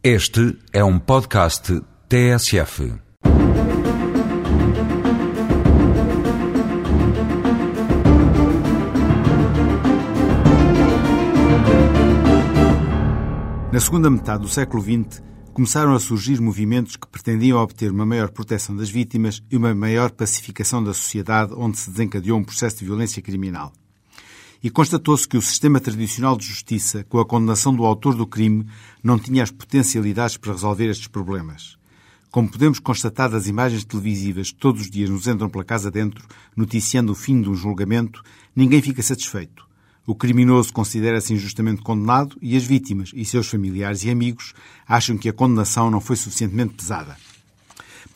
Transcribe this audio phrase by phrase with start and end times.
[0.00, 2.94] Este é um podcast TSF.
[13.72, 15.20] Na segunda metade do século XX,
[15.52, 20.12] começaram a surgir movimentos que pretendiam obter uma maior proteção das vítimas e uma maior
[20.12, 23.72] pacificação da sociedade onde se desencadeou um processo de violência criminal.
[24.62, 28.66] E constatou-se que o sistema tradicional de justiça, com a condenação do autor do crime,
[29.02, 31.78] não tinha as potencialidades para resolver estes problemas.
[32.30, 36.26] Como podemos constatar das imagens televisivas que todos os dias nos entram pela casa dentro,
[36.56, 38.22] noticiando o fim de um julgamento,
[38.54, 39.66] ninguém fica satisfeito.
[40.04, 44.54] O criminoso considera-se injustamente condenado e as vítimas e seus familiares e amigos
[44.86, 47.16] acham que a condenação não foi suficientemente pesada.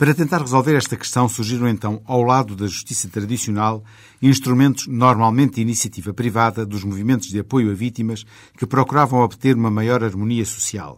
[0.03, 3.85] Para tentar resolver esta questão, surgiram então, ao lado da justiça tradicional,
[4.21, 8.25] instrumentos normalmente de iniciativa privada dos movimentos de apoio a vítimas
[8.57, 10.97] que procuravam obter uma maior harmonia social.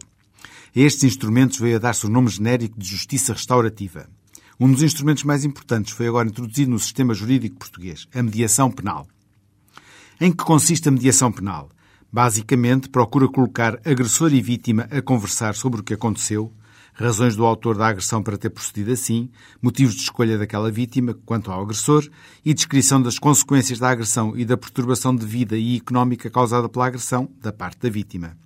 [0.74, 4.08] A estes instrumentos veio a dar-se o nome genérico de justiça restaurativa.
[4.58, 9.06] Um dos instrumentos mais importantes foi agora introduzido no sistema jurídico português, a mediação penal.
[10.20, 11.68] Em que consiste a mediação penal?
[12.12, 16.52] Basicamente, procura colocar agressor e vítima a conversar sobre o que aconteceu,
[16.96, 19.30] razões do autor da agressão para ter procedido assim,
[19.60, 22.08] motivos de escolha daquela vítima quanto ao agressor
[22.44, 26.86] e descrição das consequências da agressão e da perturbação de vida e económica causada pela
[26.86, 28.36] agressão da parte da vítima.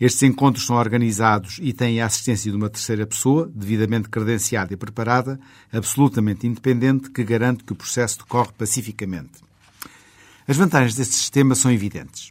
[0.00, 4.76] Estes encontros são organizados e têm a assistência de uma terceira pessoa, devidamente credenciada e
[4.76, 5.40] preparada,
[5.72, 9.42] absolutamente independente, que garante que o processo decorre pacificamente.
[10.46, 12.30] As vantagens deste sistema são evidentes.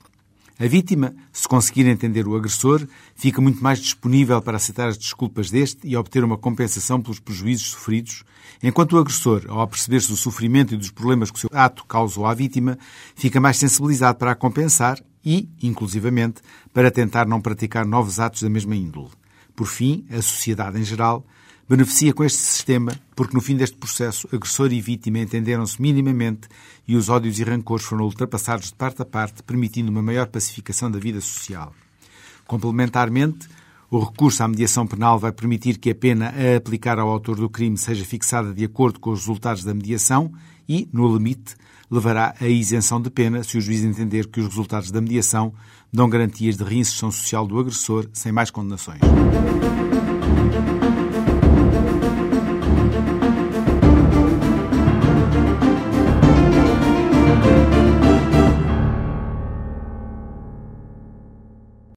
[0.59, 5.52] A vítima, se conseguir entender o agressor, fica muito mais disponível para aceitar as desculpas
[5.52, 8.23] deste e obter uma compensação pelos prejuízos sofridos,
[8.64, 12.25] enquanto o agressor, ao perceber-se do sofrimento e dos problemas que o seu ato causou
[12.25, 12.75] à vítima,
[13.16, 16.41] fica mais sensibilizado para a compensar e, inclusivamente,
[16.73, 19.11] para tentar não praticar novos atos da mesma índole.
[19.55, 21.23] Por fim, a sociedade em geral
[21.69, 26.47] beneficia com este sistema porque, no fim deste processo, agressor e vítima entenderam-se minimamente
[26.87, 30.89] e os ódios e rancores foram ultrapassados de parte a parte, permitindo uma maior pacificação
[30.89, 31.73] da vida social.
[32.45, 33.47] Complementarmente,
[33.89, 37.49] o recurso à mediação penal vai permitir que a pena a aplicar ao autor do
[37.49, 40.31] crime seja fixada de acordo com os resultados da mediação
[40.67, 41.55] e, no limite,
[41.89, 45.53] levará à isenção de pena se o juiz entender que os resultados da mediação
[45.92, 48.99] dão garantias de reinserção social do agressor sem mais condenações.